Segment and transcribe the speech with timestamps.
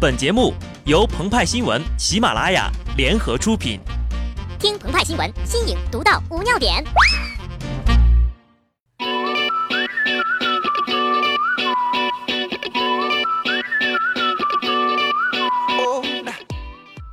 [0.00, 0.54] 本节目
[0.86, 3.78] 由澎湃新闻、喜马拉雅联合出品。
[4.58, 6.82] 听澎湃新闻，新颖独到，无尿点。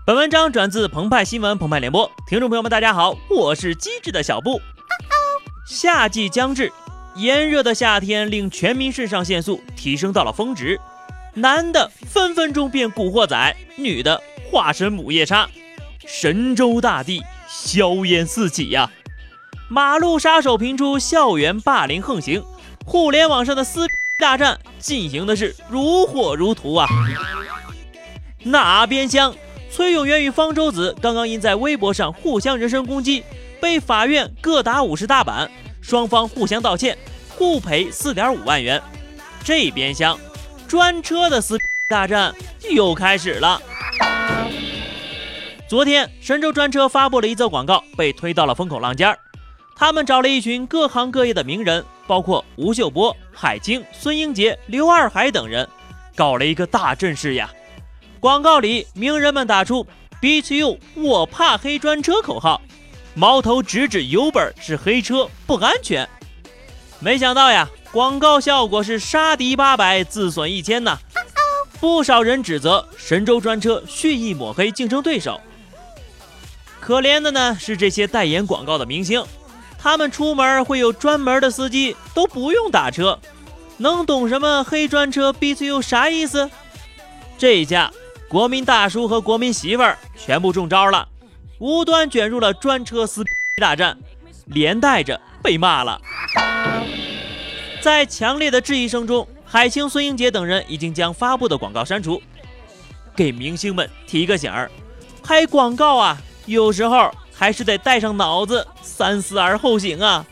[0.06, 4.62] 本文章转自澎湃新闻澎湃联播，听众朋友们，大家好，我是机智的小布。
[5.68, 6.72] 夏季将至，
[7.16, 10.80] 炎热的夏天令全民肾上腺素提升到了峰值。
[11.38, 14.20] 男的分分钟变古惑仔，女的
[14.50, 15.48] 化身母夜叉，
[16.08, 18.90] 神州大地硝烟四起呀！
[19.70, 22.44] 马路杀手频出，校园霸凌横行，
[22.88, 23.86] 互联网上的撕
[24.18, 26.88] 大战进行的是如火如荼啊！
[28.40, 29.36] 哪边香？
[29.70, 33.24] 崔永元与方舟子刚刚因在微博上互相人身攻击，
[33.62, 36.98] 被法院各打五十大板，双方互相道歉，
[37.30, 38.82] 互赔四点五万元。
[39.44, 40.18] 这边香。
[40.68, 41.58] 专车的撕
[41.88, 42.36] 大战
[42.70, 43.62] 又开始了。
[45.68, 49.18] 昨天，神州专车发布了一则广告，被推到了风口浪尖儿。
[49.76, 55.68] 他们找了一群各行各业的名人，包括吴秀波、海清、孙英杰、刘二海等人，
[56.16, 57.50] 搞了一个大阵势呀。
[58.20, 59.86] 广告里，名人们打出
[60.22, 62.62] “Beat you，我怕黑专车”口号，
[63.14, 66.08] 矛头直指 Uber 是黑车不安全。
[67.00, 67.70] 没想到呀。
[67.92, 70.98] 广告效果是杀敌八百，自损一千呐！
[71.80, 75.40] 不少人指责神州专车蓄意抹黑竞争对手。
[76.80, 79.24] 可怜的呢是这些代言广告的明星，
[79.80, 83.20] 他们出门会有专门的司机，都不用打车，
[83.78, 86.50] 能懂什么黑专车 B C U 啥意思？
[87.38, 87.92] 这一下
[88.28, 91.08] 国民大叔和国民媳妇儿全部中招了，
[91.60, 93.24] 无端卷入了专车撕
[93.62, 93.98] 大战，
[94.46, 96.02] 连带着被骂了。
[97.88, 102.22] 在强烈的质疑声中，海清、孙英杰等人已经将发布的广告删除。
[103.16, 104.70] 给明星们提个醒儿：
[105.24, 110.26] 拍广告啊，有时候还是得带上脑子，三思而后行啊。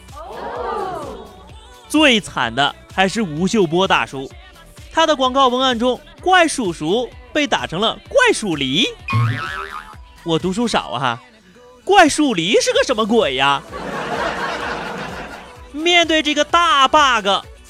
[1.88, 4.30] 最惨的还是吴秀波大叔，
[4.92, 8.86] 他的广告文案中“怪叔叔”被打成了“怪叔梨”。
[10.26, 11.24] 我读书少啊，
[11.86, 13.64] 怪叔梨是个什么鬼呀？
[15.76, 17.28] 面对这个大 bug，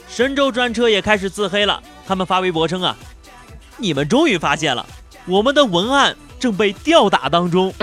[0.08, 1.82] 神州专车也开始自黑了。
[2.08, 2.96] 他们发微博称啊，
[3.78, 4.86] 你们终于发现了，
[5.26, 7.74] 我们的文案正被吊打当中。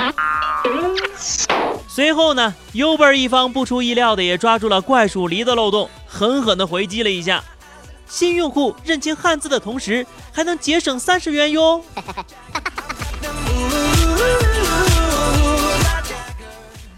[1.89, 7.43] 随后呢，Uber 一方不出意料的也抓住了怪蜀梨的漏洞，狠狠的回击了一下。
[8.07, 11.83] 新用户认清汉字的同时，还能节省三十元哟。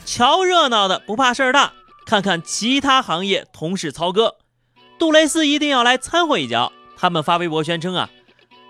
[0.05, 1.73] 瞧热闹的不怕事儿大。
[2.07, 4.37] 看看其他行业同事操戈，
[4.99, 6.73] 杜蕾斯一定要来掺和一脚。
[6.97, 8.09] 他们发微博宣称啊，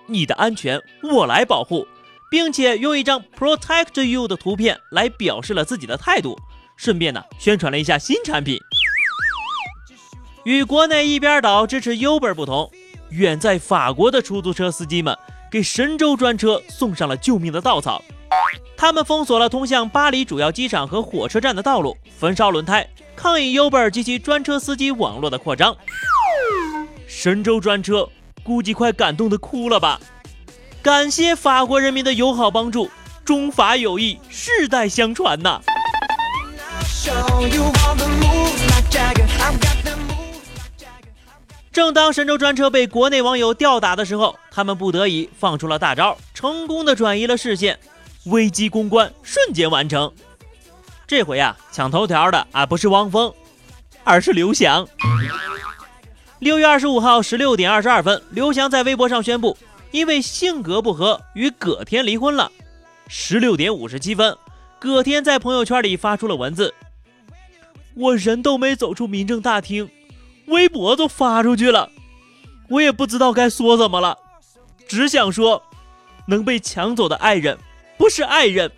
[0.07, 1.87] 你的安全我来保护，
[2.31, 6.39] 并且用一张 Protect You 的图片来表示了自己的态度，
[6.77, 8.59] 顺便呢宣传了一下新产品。
[10.45, 12.71] 与国内一边倒支持 Uber 不同，
[13.11, 15.17] 远在法国的出租车司机们
[15.51, 18.03] 给神州专车送上了救命的稻草。
[18.85, 22.87] 他们封锁了通向巴黎主要机场和火车站的道路，焚烧轮胎。
[23.17, 25.75] 抗议 Uber 及其专车司机网络的扩张，
[27.07, 28.07] 神州专车
[28.43, 29.99] 估计快感动的哭了吧？
[30.83, 32.91] 感谢法国人民的友好帮助，
[33.25, 35.63] 中法友谊世代相传呐！
[41.73, 47.79] 正当神州专车被国内网友吊打的时候，他们不得已放出了大招，成功的转移了视线，
[48.25, 50.13] 危机公关瞬间完成。
[51.07, 53.33] 这回呀，抢头条的啊不是汪峰，
[54.03, 54.87] 而是刘翔。
[56.39, 59.57] 六月二十五号十六点二十二分，刘翔在微博上宣布，
[59.91, 62.51] 因为性格不合与葛天离婚了。
[63.09, 64.37] 十六点五十七分，
[64.79, 66.75] 葛天在朋友圈里发出了文字
[67.95, 69.89] ：“我人都没走出民政大厅，
[70.47, 71.91] 微博都发出去了，
[72.69, 74.19] 我也不知道该说什么了，
[74.89, 75.63] 只想说，
[76.27, 77.59] 能被抢走的爱人
[77.97, 78.71] 不是爱人，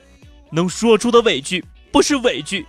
[0.51, 2.67] 能说出的委屈。”不是委屈，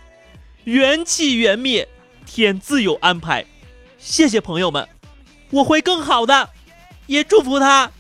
[0.64, 1.86] 缘起缘灭，
[2.26, 3.46] 天自有安排。
[3.98, 4.88] 谢谢朋友们，
[5.50, 6.50] 我会更好的，
[7.08, 7.92] 也祝福他。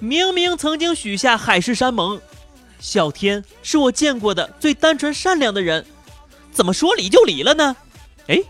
[0.00, 2.20] 明明曾经许下海誓山盟，
[2.80, 5.86] 小天是我见过的最单纯善良的人，
[6.50, 7.76] 怎么说离就离了呢？
[8.26, 8.42] 哎，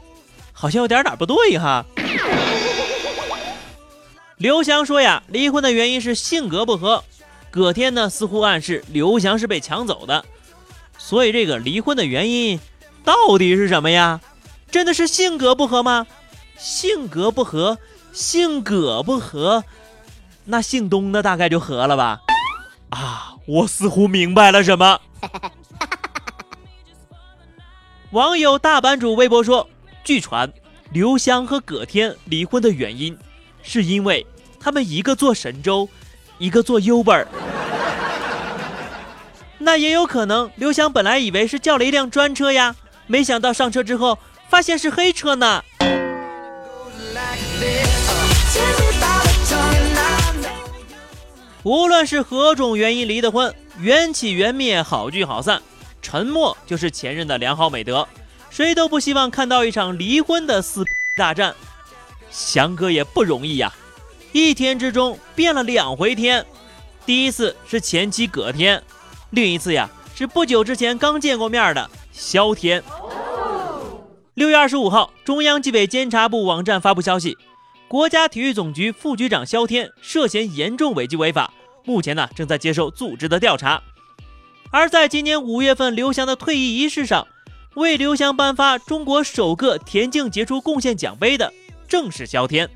[0.54, 1.84] 好像有点哪不对哈。
[4.38, 7.04] 刘翔说呀，离婚的原因是性格不合。
[7.56, 10.22] 葛天呢，似乎暗示刘翔是被抢走的。
[10.98, 12.60] 所以这个离婚的原因
[13.02, 14.20] 到底是什么呀？
[14.70, 16.06] 真的是性格不合吗？
[16.58, 17.78] 性格不合，
[18.12, 19.64] 性格不合，
[20.44, 22.20] 那姓东的大概就和了吧？
[22.90, 25.00] 啊，我似乎明白了什么。
[28.12, 29.66] 网友大版主微博说，
[30.04, 30.52] 据传
[30.90, 33.16] 刘翔和葛天离婚的原因，
[33.62, 34.26] 是因为
[34.60, 35.88] 他们一个做神州，
[36.38, 37.26] 一个做 Uber。
[39.58, 44.18] 那也有可能，刘翔本来以为是叫了一辆专车呀，没想到上车之后
[44.48, 45.62] 发现是黑车呢。
[51.62, 55.60] 无论是何种原因离的婚，缘起缘灭，好聚好散，
[56.00, 58.06] 沉默就是前任的良好美德。
[58.50, 60.84] 谁都不希望看到一场离婚的撕
[61.16, 61.54] 大战。
[62.30, 63.72] 翔哥也不容易呀，
[64.36, 66.44] 一天之中变了两回天。
[67.06, 68.82] 第一次是前妻葛天，
[69.30, 72.82] 另一次呀是不久之前刚见过面的肖天。
[74.34, 77.38] 六月二十五号，中央纪委监察部网站发布消息。
[77.88, 81.50] 国家体育总局副局长肖天涉嫌严重违纪违法，
[81.84, 83.82] 目前呢正在接受组织的调查。
[84.70, 87.26] 而在今年五月份刘翔的退役仪式上，
[87.76, 91.50] 为刘翔颁发中国首个田径杰出贡献奖杯的
[91.88, 92.68] 正是肖天。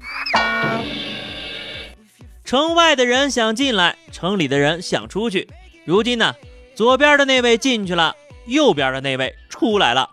[2.50, 5.48] 城外的人想进来，城里的人想出去。
[5.84, 6.34] 如今呢，
[6.74, 8.16] 左边的那位进去了，
[8.46, 10.10] 右边的那位出来了。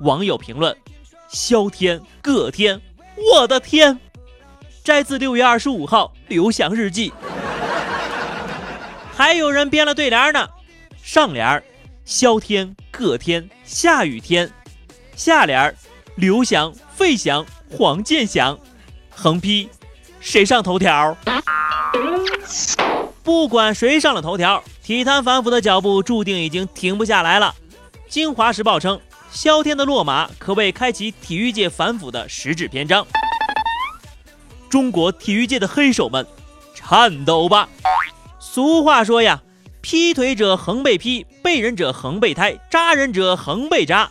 [0.00, 0.76] 网友评论：
[1.28, 2.82] 肖天，葛天，
[3.32, 4.00] 我的天！
[4.82, 7.12] 摘自六月二十五号刘翔日记，
[9.14, 10.48] 还有人编了对联呢。
[11.00, 11.62] 上联：
[12.04, 14.48] 萧天、葛天、下雨天；
[15.14, 15.72] 下联：
[16.16, 18.58] 刘翔、费翔、黄健翔。
[19.10, 19.68] 横批：
[20.18, 21.16] 谁上头条？
[23.28, 27.54] 不管谁上了头条，体坛反腐的脚步注定已经停不下来了。
[28.08, 28.98] 京华时报称，
[29.30, 33.06] 萧天的落马可谓开启体育界反腐的实质篇章。
[34.70, 36.26] 中国体育界的黑手们，
[36.74, 37.68] 颤抖吧！
[38.40, 39.42] 俗话说呀，
[39.82, 44.10] 劈腿者恒被劈，背人者恒被胎，扎人者恒被扎，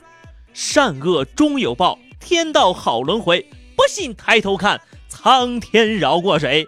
[0.53, 3.43] 善恶终有报，天道好轮回。
[3.75, 4.79] 不信抬头看，
[5.09, 6.67] 苍天饶过谁？